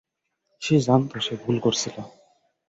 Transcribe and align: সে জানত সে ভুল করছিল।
সে 0.61 0.75
জানত 0.79 1.11
সে 1.17 1.33
ভুল 1.43 1.55
করছিল। 1.59 1.95